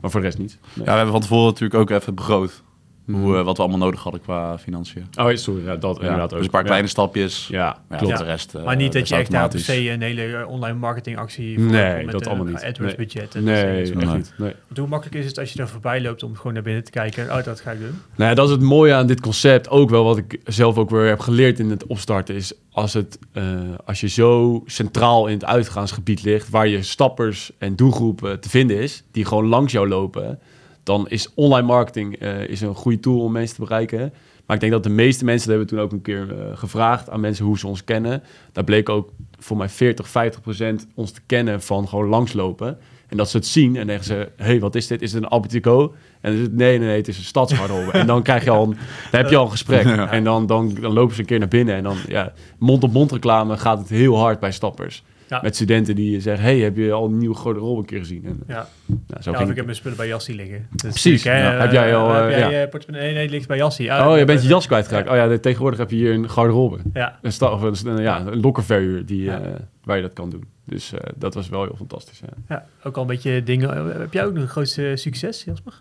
[0.02, 0.60] Maar voor de rest niet.
[0.74, 2.64] Ja, we hebben van tevoren natuurlijk ook even begroot.
[3.06, 3.22] Mhm.
[3.22, 5.06] Hoe, eh, wat we allemaal nodig hadden qua financiën.
[5.20, 5.66] Oh, sorry.
[5.66, 6.44] Ja, dat Ja, inderdaad dus ook.
[6.44, 6.68] een paar Ja.
[6.68, 7.48] kleine stapjes.
[7.48, 8.18] Ja, Ja, klopt.
[8.18, 9.84] De rest, eh, maar niet dat best je echt daar per automatisch.
[9.86, 12.56] se een hele eh, online marketingactie voor Nee, met dat allemaal niet.
[12.64, 13.06] AdWords Nee.
[13.08, 13.36] budget.
[13.36, 14.34] En Nee, dat echt niet.
[14.38, 14.54] Nee.
[14.78, 17.30] Hoe makkelijk is het als je er voorbij loopt om gewoon naar binnen te kijken
[17.30, 18.02] en oh, dat ga ik doen?
[18.16, 19.70] Nou ja, dat is het mooie aan dit concept.
[19.70, 22.36] Ook wel wat ik zelf ook weer heb geleerd in het opstarten.
[22.36, 23.44] Is als, het, eh,
[23.86, 26.50] als je zo centraal in het uitgaansgebied ligt.
[26.50, 29.04] Waar je stappers en doelgroepen te vinden is.
[29.12, 30.40] Die gewoon langs jou lopen.
[30.84, 34.00] Dan is online marketing eh, is een goede tool om mensen te bereiken.
[34.00, 34.12] Maar
[34.46, 36.58] Maar ik denk dat de meeste mensen, dat hebben we toen ook een keer eh,
[36.58, 38.24] gevraagd aan mensen hoe ze ons kennen.
[38.52, 42.78] Daar bleek ook voor mij 40, 50 procent ons te kennen van gewoon langslopen.
[43.08, 45.02] En dat ze het zien en zeggen ze, hé, hey, wat is dit?
[45.02, 45.94] Is het een Appetico?
[46.22, 47.92] En dan is het, nee, nee, nee, het is een stadsgarderobe.
[47.92, 48.70] en dan krijg je al een,
[49.12, 49.86] dan heb je al een gesprek.
[49.86, 51.76] En dan, dan, dan lopen ze een keer naar binnen.
[51.76, 55.04] En dan, ja, mond-op-mond reclame gaat het heel hard bij stappers.
[55.34, 55.40] Ja.
[55.42, 58.26] Met studenten die zeggen, hey, heb je al een nieuwe garderobe een keer gezien?
[58.26, 60.68] En, Ja, nou, zo ja ging ik heb mijn spullen bij Jassie liggen.
[60.72, 61.62] Dus Precies, natuurlijk, hè, ja.
[61.62, 62.60] Heb jij al, heb eh, jij ja.
[62.60, 63.14] je portemonnee?
[63.14, 63.92] Nee, ligt bij Jassie.
[63.92, 64.54] Oh, je bent je ja.
[64.54, 65.10] jas kwijtgeraakt.
[65.10, 66.78] Oh ja, de- tegenwoordig heb je hier een garderobe.
[66.94, 69.40] Ja, Een, sta, of een, ja, een lokkerverhuur die, Ja.
[69.42, 69.52] eh,
[69.84, 70.44] waar je dat kan doen.
[70.66, 72.20] Dus eh, dat was wel heel fantastisch.
[72.20, 72.34] Ja.
[72.50, 74.00] ja, ook al een beetje dingen.
[74.00, 75.74] Heb jij ook nog een grootste succes, Jasper?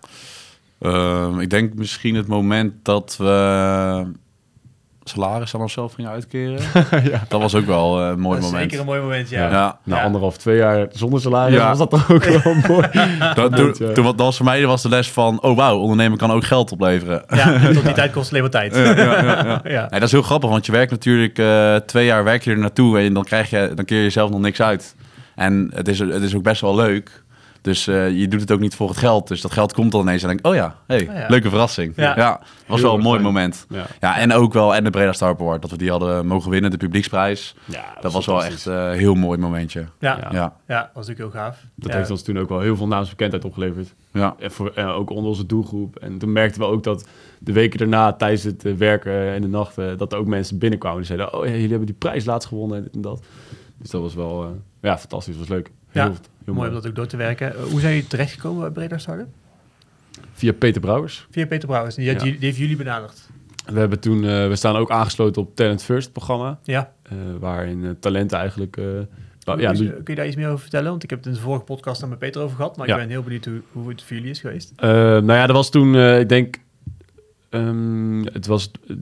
[0.79, 4.07] Ehm, ik denk misschien het moment dat we
[5.05, 6.59] salaris aan onszelf gingen uitkeren.
[7.13, 7.23] ja.
[7.29, 8.63] Dat was ook wel eh, een mooi moment.
[8.63, 9.41] zeker een mooi moment, ja.
[9.45, 9.51] Ja.
[9.51, 10.03] Ja, Na Ja.
[10.03, 11.69] anderhalf, twee jaar zonder salaris Ja.
[11.69, 12.87] was dat toch ook wel mooi.
[13.35, 16.19] dat, toen, toen, wat- dat was voor mij was de les van, oh wauw, ondernemen
[16.19, 17.23] kan ook geld opleveren.
[17.29, 18.75] Ja, en tot die tijd kost alleen maar tijd.
[18.77, 19.61] Ja, ja, ja, ja.
[19.65, 19.81] Ja.
[19.81, 22.59] Nee, dat is heel grappig, want je werkt natuurlijk eh, twee jaar werk je er
[22.59, 24.95] naartoe en dan, krijg je, dan keer je jezelf nog niks uit.
[25.35, 27.23] En het is, het is ook best wel leuk.
[27.63, 29.29] Dus eh, je doet het ook niet voor het geld.
[29.29, 31.27] Dus dat geld komt dan ineens en dan denk ik, oh ja, hey, Oh ja.
[31.29, 31.93] leuke verrassing.
[31.97, 32.41] Ja.
[32.67, 33.33] Was Heel wel een mooi fijn.
[33.33, 33.67] moment.
[33.69, 33.87] Ja.
[34.01, 36.71] Ja, en ook wel, en de Breda Star Award, dat we die hadden mogen winnen,
[36.71, 37.55] de publieksprijs.
[37.65, 39.81] Ja, Dat was wel echt eh, een heel mooi momentje.
[39.99, 40.19] Ja.
[40.21, 40.29] Ja.
[40.33, 40.57] Ja.
[40.69, 41.59] Ja, dat was ook heel gaaf.
[41.75, 41.97] Dat ja.
[41.97, 43.95] heeft ons toen ook wel heel veel naamsbekendheid opgeleverd.
[44.13, 44.35] ja.
[44.39, 45.97] En voor, eh, ook onder onze doelgroep.
[45.97, 47.07] En toen merkten we ook dat
[47.39, 50.99] de weken daarna, tijdens het eh, werken en de nachten, dat er ook mensen binnenkwamen
[50.99, 53.23] die zeiden: Oh ja, jullie hebben die prijs laatst gewonnen en dit en dat.
[53.79, 54.49] Dus dat was wel, eh,
[54.81, 55.37] ja, fantastisch.
[55.37, 55.71] was leuk.
[55.89, 57.53] Heel, Ja, heel Mooi om dat ook door te werken.
[57.53, 59.29] Uh, hoe zijn jullie terechtgekomen bij Breda Startup?
[60.33, 61.27] Via Peter Brouwers.
[61.31, 61.95] Via Peter Brouwers.
[61.95, 62.31] Die, had Ja.
[62.31, 63.29] die heeft jullie benaderd.
[63.67, 66.59] We, hebben toen, eh, we staan ook aangesloten op Talent First programma.
[66.63, 66.93] Ja.
[67.03, 68.77] eh, waarin eh, talenten eigenlijk.
[68.77, 69.05] eh, nou,
[69.45, 70.91] Kun ja, je- kun je daar iets meer over vertellen?
[70.91, 72.77] Want ik heb het in de vorige podcast dan met Peter over gehad.
[72.77, 72.95] Maar Ja.
[72.95, 74.73] ik ben heel benieuwd hoe, hoe het voor jullie is geweest.
[74.77, 76.57] Eh, nou ja, dat was toen, eh, ik denk,
[77.51, 78.97] ehm, het was eh,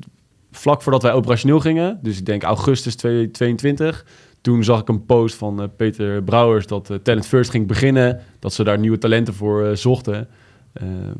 [0.53, 1.99] vlak voordat wij operationeel gingen.
[2.03, 4.05] Dus ik denk augustus 2022.
[4.41, 8.21] Toen zag ik een post van eh, Peter Brouwers dat eh, Talent First ging beginnen.
[8.39, 10.29] Dat ze daar nieuwe talenten voor eh, zochten.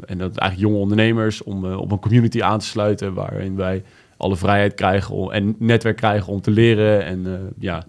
[0.07, 3.83] En dat eigenlijk jonge ondernemers om op een community aan te sluiten waarin wij
[4.17, 7.85] alle vrijheid krijgen om, en netwerk krijgen om te leren en ja,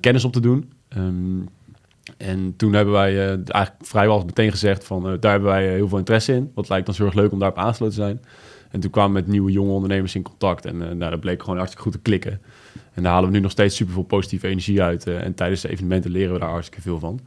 [0.00, 0.72] kennis op te doen.
[0.88, 1.40] Ehm,
[2.16, 6.34] en toen hebben wij eigenlijk vrijwel meteen gezegd van daar hebben wij heel veel interesse
[6.34, 6.50] in.
[6.54, 8.20] Wat lijkt ons heel erg leuk om daarop aangesloten te zijn.
[8.70, 10.66] En toen kwamen we met nieuwe jonge ondernemers in contact.
[10.66, 12.40] En nou, dat bleek gewoon hartstikke goed te klikken.
[12.94, 15.06] En daar halen we nu nog steeds super veel positieve energie uit.
[15.06, 17.20] eh, en tijdens de evenementen leren we daar hartstikke veel van.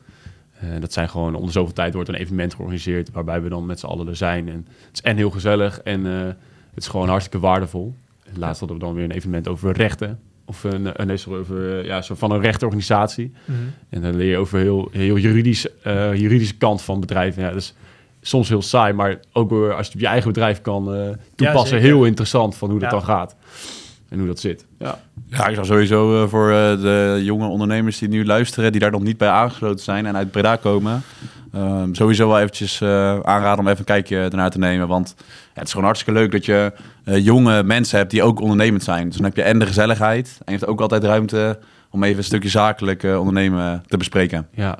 [0.59, 3.79] Eh, dat zijn gewoon, onder zoveel tijd wordt een evenement georganiseerd waarbij we dan met
[3.79, 4.49] z'n allen er zijn.
[4.49, 6.25] En het is en heel gezellig en eh,
[6.73, 7.95] het is gewoon hartstikke waardevol.
[8.23, 10.19] En laatst hadden we dan weer een evenement over rechten.
[10.45, 13.31] Of een, een, nee, over, ja, zo van een rechtenorganisatie.
[13.89, 15.67] En dan leer je over heel, heel juridisch,
[16.13, 17.41] juridische kant van bedrijven.
[17.43, 17.73] Ja, dat is
[18.21, 22.05] soms heel saai, maar ook als je het op je eigen bedrijf kan toepassen, heel
[22.05, 22.97] interessant van hoe dat Ja.
[22.97, 23.35] dan gaat.
[24.09, 24.65] En hoe dat zit.
[24.79, 25.01] Ja,
[25.37, 28.91] Ja, ik zou sowieso eh, voor eh, de jonge ondernemers die nu luisteren, die daar
[28.91, 31.03] nog niet bij aangesloten zijn en uit Breda komen,
[31.53, 34.87] ehm, sowieso wel eventjes eh, aanraden om even een kijkje ernaar te nemen.
[34.87, 35.15] Want
[35.53, 36.71] het is gewoon hartstikke leuk dat je
[37.03, 39.05] jonge mensen hebt die ook ondernemend zijn.
[39.07, 42.17] Dus dan heb je en de gezelligheid en je hebt ook altijd ruimte om even
[42.17, 44.47] een stukje zakelijk ondernemen te bespreken.
[44.53, 44.79] ja.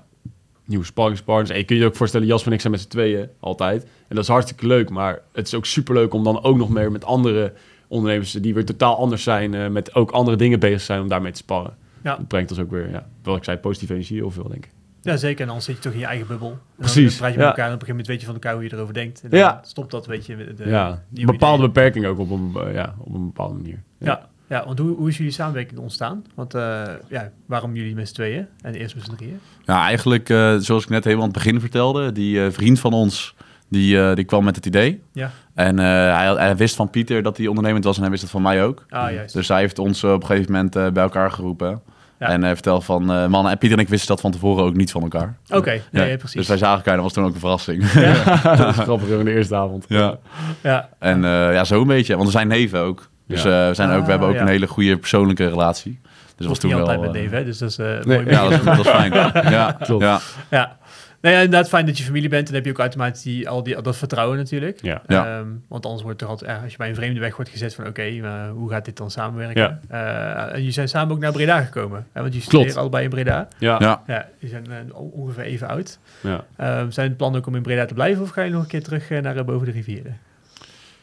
[0.65, 1.49] Nieuwe sparringspartners.
[1.49, 3.83] En je kunt je ook voorstellen, Jasper en ik zijn met z'n tweeën altijd.
[3.83, 6.91] En dat is hartstikke leuk, maar het is ook superleuk om dan ook nog meer
[6.91, 7.53] met andere
[7.93, 11.31] ondernemers die weer totaal anders zijn, eh, met ook andere dingen bezig zijn om daarmee
[11.31, 11.75] te sparren.
[12.03, 12.15] Ja.
[12.15, 14.71] Dat brengt ons ook weer, ja, wat ik zei, positieve energie heel veel, denk ik.
[15.01, 15.41] Ja, zeker.
[15.41, 16.49] En anders zit je toch in je eigen bubbel.
[16.49, 17.51] En Precies, Dan praat je met ja.
[17.51, 19.21] elkaar en op een gegeven moment weet je van elkaar hoe je erover denkt.
[19.23, 19.59] En dan Ja.
[19.65, 21.73] stopt dat, weet je, de ja, nieuwe bepaalde ideeën.
[21.73, 23.83] beperkingen ook op een, eh, ja, op een bepaalde manier.
[23.97, 26.25] Ja, ja want hoe, hoe is jullie samenwerking ontstaan?
[26.35, 29.39] Want eh, ja, waarom jullie met z'n tweeën en eerst met z'n drieën?
[29.65, 32.93] Ja, eigenlijk eh, zoals ik net helemaal aan het begin vertelde, die eh, vriend van
[32.93, 33.35] ons,
[33.73, 35.01] die, eh, die kwam met het idee.
[35.13, 35.31] Ja.
[35.55, 38.31] En eh, hij, hij wist van Pieter dat hij ondernemend was en hij wist het
[38.31, 38.85] van mij ook.
[38.89, 39.33] Ah, juist.
[39.33, 41.81] Dus hij heeft ons eh, op een gegeven moment eh, bij elkaar geroepen.
[42.19, 42.27] Ja.
[42.29, 44.75] En hij vertelde van, eh mannen, en Pieter en ik wisten dat van tevoren ook
[44.75, 45.37] niet van elkaar.
[45.49, 46.35] Oké, nee, Ja, ja, precies.
[46.37, 47.91] Dus wij zagen elkaar, dat was toen ook een verrassing.
[48.57, 49.85] dat is grappig in de eerste avond.
[49.87, 50.17] ja.
[50.63, 52.13] ja, En eh, ja, zo een beetje.
[52.13, 53.09] Want we zijn neven ook.
[53.27, 53.61] Dus Ja.
[53.61, 54.41] eh, we, zijn ook, we Ah, hebben ook ja.
[54.41, 55.99] een hele goede persoonlijke relatie.
[56.01, 56.87] Dus dat was was toen niet wel...
[56.89, 58.17] altijd met neven, hè, dus dat is eh Nee.
[58.17, 58.29] mooi.
[58.29, 59.13] ja, dat is, dat is fijn.
[59.53, 60.03] Ja, Klopt.
[60.49, 60.77] Ja.
[61.23, 61.29] Ja.
[61.29, 62.41] Nee, ja, inderdaad fijn dat je familie bent.
[62.41, 64.81] En dan heb je ook automatisch die, al die, dat vertrouwen natuurlijk.
[64.81, 65.01] Ja.
[65.07, 65.37] Ja.
[65.37, 67.75] Ehm, want anders wordt er altijd, ja, als je bij een vreemde weg wordt gezet
[67.75, 69.81] van oké, maar hoe gaat dit dan samenwerken?
[69.89, 72.07] Eh, en jullie zijn samen ook naar Breda gekomen.
[72.11, 72.45] Hè, want Klopt.
[72.45, 73.47] studeren allebei in Breda.
[73.57, 73.75] Ja.
[73.79, 74.03] Ja.
[74.07, 75.99] Ja, die zijn eh, on- ongeveer even oud.
[76.21, 76.45] ja.
[76.57, 78.67] Ehm, zijn het plan ook om in Breda te blijven of ga je nog een
[78.67, 80.17] keer terug eh, naar eh, boven de rivieren?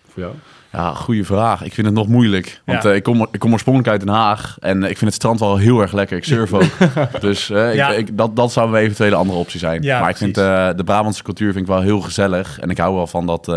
[0.08, 0.34] Voor jou?
[0.72, 1.62] Ja, goede vraag.
[1.64, 2.60] Ik vind het nog moeilijk.
[2.64, 2.90] Want Ja.
[2.90, 4.56] eh, ik, kom, ik kom oorspronkelijk uit Den Haag.
[4.60, 6.16] En ik vind het strand wel heel erg lekker.
[6.16, 7.20] Ik surf ook.
[7.20, 7.90] dus eh, ik, Ja.
[7.90, 9.82] ik, dat, dat zou een eventuele andere optie zijn.
[9.82, 12.58] Ja, maar ik vind eh, de Brabantse cultuur vind ik wel heel gezellig.
[12.60, 13.54] En ik hou wel van dat, eh,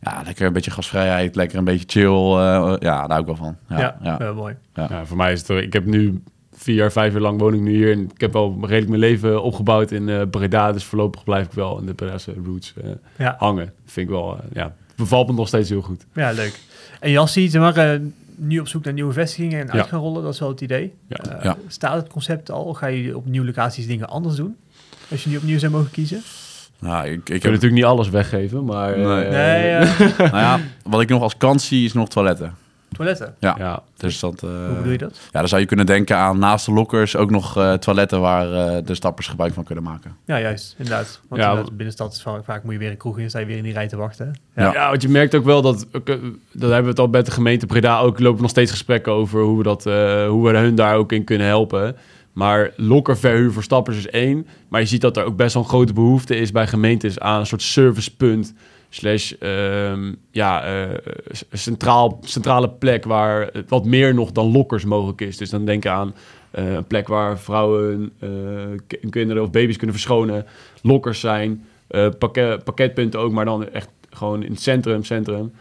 [0.00, 2.32] Ja, lekker een beetje gasvrijheid, lekker een beetje chill.
[2.32, 3.56] eh, ja, daar hou ik wel van.
[3.68, 4.18] Ja, Ja, ja.
[4.18, 4.54] eh, mooi.
[4.74, 5.62] Ja, voor mij is het...
[5.62, 7.92] Ik heb nu vier jaar, vijf jaar lang woon ik nu hier.
[7.92, 10.72] En ik heb al redelijk mijn leven opgebouwd in eh Breda.
[10.72, 13.36] Dus voorlopig blijf ik wel in de Bredase roots eh, Ja.
[13.38, 13.72] hangen.
[13.84, 14.32] vind ik wel...
[14.36, 16.04] eh, ja, bevalt me nog steeds heel goed.
[16.14, 16.60] Ja, leuk.
[17.00, 18.00] En Jassie, zeg maar, eh,
[18.36, 19.72] nu op zoek naar nieuwe vestigingen en Ja.
[19.72, 20.92] uit gaan rollen, dat is wel het idee.
[21.08, 21.16] Ja.
[21.16, 21.56] Eh, Ja.
[21.68, 22.74] Staat het concept al?
[22.74, 24.56] Ga je op nieuwe locaties dingen anders doen?
[25.10, 26.22] Als je nu opnieuw zou mogen kiezen?
[26.78, 28.92] Nou, ik, ik heb, kan natuurlijk niet alles weggeven, maar...
[28.92, 29.28] eh, Nee.
[29.30, 32.54] Nee, eh, nou ja, wat ik nog als kans zie is nog toiletten.
[32.94, 33.34] Toiletten.
[33.38, 34.42] Ja, Ja, dus dat...
[34.42, 35.18] eh, Hoe bedoel je dat?
[35.32, 38.52] Ja, dan zou je kunnen denken aan naast de lokkers ook nog eh, toiletten waar
[38.52, 40.16] eh, de stappers gebruik van kunnen maken.
[40.24, 41.20] Ja, juist, inderdaad.
[41.28, 43.46] Want Ja, inderdaad, binnenstad is vaak, vaak moet je weer een kroeg in, sta je
[43.46, 44.38] weer in die rij te wachten.
[44.56, 44.72] Ja.
[44.72, 44.88] Ja.
[44.88, 46.06] want je merkt ook wel dat, dat
[46.70, 49.56] hebben we het al met de gemeente Breda ook, lopen nog steeds gesprekken over hoe
[49.56, 51.96] we, dat, eh, hoe we hun daar ook in kunnen helpen.
[52.32, 54.46] Maar lokkerverhuur voor stappers is één.
[54.68, 57.40] Maar je ziet dat er ook best wel een grote behoefte is bij gemeentes aan
[57.40, 58.54] een soort servicepunt.
[58.94, 60.88] Slash, ehm, ja, eh,
[61.52, 65.36] centraal, centrale plek waar wat meer nog dan lokkers mogelijk is.
[65.36, 66.14] Dus dan denk aan
[66.50, 68.12] eh, een plek waar vrouwen,
[68.86, 70.46] ki- kinderen of baby's kunnen verschonen.
[70.82, 71.64] Lokkers zijn,
[72.18, 75.52] pakket, pakketpunten ook, maar dan echt gewoon in het centrum, centrum.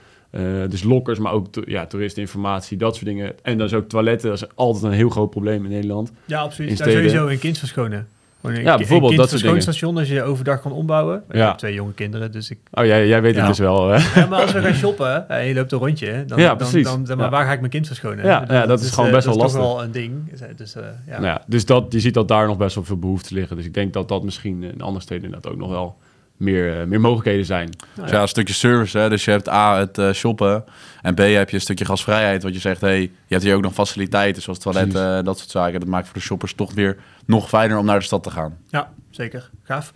[0.69, 3.35] Dus lokkers, maar ook to- ja, toeristeninformatie, dat soort dingen.
[3.43, 6.11] En dan is ook toiletten, dat is altijd een heel groot probleem in Nederland.
[6.25, 6.69] Ja, absoluut.
[6.69, 6.93] In steden.
[6.93, 7.97] sowieso een kind verschonen.
[7.97, 8.11] Gewoon
[8.43, 9.55] een, Ja, bijvoorbeeld dat soort dingen.
[9.55, 11.23] verschoonstation als je overdag kan ombouwen.
[11.29, 11.47] Ik Ja.
[11.47, 12.57] heb twee jonge kinderen, dus ik...
[12.71, 13.39] Oh, jij, jij weet Ja.
[13.39, 13.89] het dus wel.
[13.89, 14.19] Hè?
[14.19, 16.83] Ja, maar als we gaan shoppen en je loopt een rondje, dan, Ja, dan, precies.
[16.83, 17.31] dan, dan- maar Ja.
[17.31, 18.25] waar ga ik mijn kind verschonen?
[18.25, 19.75] Ja, dat is gewoon eh, best dat wel is toch lastig.
[19.75, 20.13] wel een ding.
[20.57, 21.11] Dus, eh, ja.
[21.13, 23.55] Nou ja, dus dat, je ziet dat daar nog best wel veel behoefte liggen.
[23.55, 25.97] Dus ik denk dat dat misschien in andere steden inderdaad ook nog wel
[26.43, 27.69] meer, eh, meer mogelijkheden zijn.
[27.95, 28.97] Nou Dus ja, een stukje service.
[28.97, 29.09] Hè?
[29.09, 30.63] Dus je hebt A, het eh, shoppen.
[31.01, 32.43] En B, heb je een stukje gasvrijheid.
[32.43, 35.79] Wat je zegt, hey, je hebt hier ook nog faciliteiten zoals toiletten, dat soort zaken.
[35.79, 38.57] Dat maakt voor de shoppers toch weer nog fijner om naar de stad te gaan.
[38.67, 39.49] Ja, zeker.
[39.63, 39.93] Gaaf.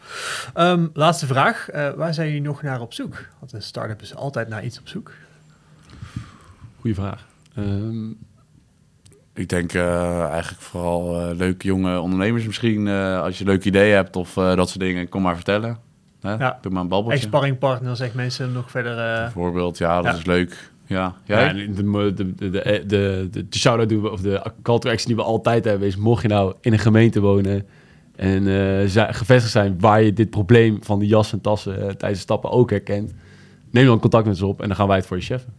[0.54, 1.70] Ehm, laatste vraag.
[1.70, 3.26] Eh, waar zijn jullie nog naar op zoek?
[3.40, 5.12] Want een start-up is altijd naar iets op zoek.
[6.80, 7.26] Goeie vraag.
[7.56, 8.10] Ehm,
[9.34, 12.88] Ik denk eh, eigenlijk vooral eh, leuke jonge ondernemers misschien.
[12.88, 15.78] eh, als je leuke ideeën hebt of eh, dat soort dingen, kom maar vertellen.
[16.28, 16.34] Hè?
[16.36, 16.58] Ja.
[16.62, 17.18] Doe maar een babbeltje.
[17.20, 18.98] Ex-sparringpartner, zegt mensen nog verder...
[18.98, 20.18] eh, Bijvoorbeeld, ja, dat Ja.
[20.20, 20.72] is leuk.
[20.86, 22.50] Ja, ja, de, de, de, de, de,
[22.86, 25.88] de, de, de shout-out doen we, of de call to action die we altijd hebben,
[25.88, 27.66] is mocht je nou in een gemeente wonen
[28.16, 31.88] en eh, zi- gevestigd zijn waar je dit probleem van de jas en tassen eh,
[31.94, 33.14] tijdens stappen ook herkent,
[33.72, 35.54] neem dan contact met ons op en dan gaan wij het voor je cheffen.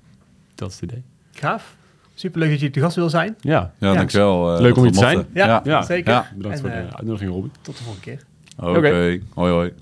[0.55, 1.03] Dat is het idee.
[1.33, 1.77] gaaf.
[2.15, 3.37] Superleuk dat je te gast wil zijn.
[3.41, 3.95] Ja, Ja, Ja.
[3.95, 4.55] dankjewel.
[4.55, 5.27] eh, Leuk om hier te mochten.
[5.35, 5.47] Ja.
[5.47, 5.61] Ja.
[5.65, 5.83] ja.
[5.83, 6.13] Zeker.
[6.13, 6.27] Ja.
[6.37, 7.53] bedankt En, voor de eh, uitnodiging, Robin.
[7.61, 8.23] Tot de volgende keer.
[8.59, 9.21] Oké, Oké.
[9.35, 9.73] hoi hoi.